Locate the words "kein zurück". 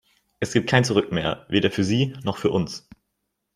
0.67-1.11